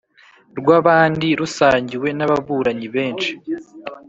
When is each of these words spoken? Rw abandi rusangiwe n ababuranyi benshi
Rw 0.57 0.67
abandi 0.79 1.27
rusangiwe 1.39 2.07
n 2.17 2.19
ababuranyi 2.25 2.87
benshi 2.95 3.31